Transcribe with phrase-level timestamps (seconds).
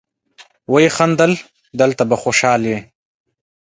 [0.71, 1.31] ويې خندل:
[1.79, 2.79] دلته به خوشاله يې.